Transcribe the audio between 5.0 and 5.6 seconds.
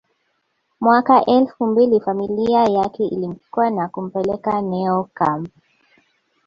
camp